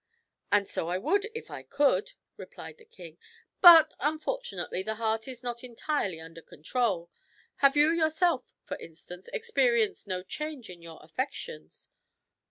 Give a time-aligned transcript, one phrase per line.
[0.51, 3.19] "And so I would, if I could," replied the king;
[3.61, 7.11] "but unfortunately the heart is not entirely under control.
[7.57, 11.89] Have you yourself, for instance, experienced no change in your affections?"